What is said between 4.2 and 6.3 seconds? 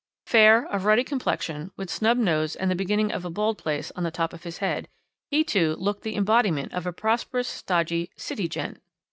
of his head, he, too, looked the